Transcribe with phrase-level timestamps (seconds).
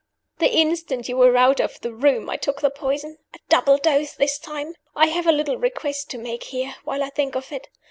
[0.39, 4.13] "The instant you were out of the room I took the poison a double dose
[4.13, 4.73] this time.
[4.95, 7.69] "I have a little request to make here, while I think of it.